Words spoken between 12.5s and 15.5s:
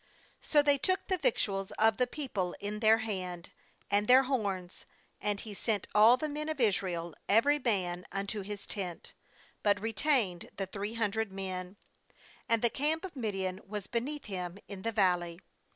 the,, camp of Midian was beneath him in^$e valley.